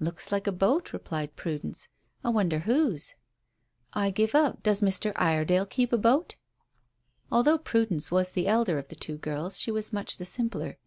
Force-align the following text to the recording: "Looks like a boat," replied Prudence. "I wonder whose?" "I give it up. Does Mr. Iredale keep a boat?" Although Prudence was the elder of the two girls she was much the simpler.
"Looks 0.00 0.32
like 0.32 0.48
a 0.48 0.50
boat," 0.50 0.92
replied 0.92 1.36
Prudence. 1.36 1.86
"I 2.24 2.30
wonder 2.30 2.58
whose?" 2.58 3.14
"I 3.92 4.10
give 4.10 4.30
it 4.30 4.34
up. 4.34 4.64
Does 4.64 4.80
Mr. 4.80 5.12
Iredale 5.14 5.66
keep 5.66 5.92
a 5.92 5.96
boat?" 5.96 6.34
Although 7.30 7.58
Prudence 7.58 8.10
was 8.10 8.32
the 8.32 8.48
elder 8.48 8.78
of 8.78 8.88
the 8.88 8.96
two 8.96 9.18
girls 9.18 9.56
she 9.56 9.70
was 9.70 9.92
much 9.92 10.16
the 10.16 10.24
simpler. 10.26 10.78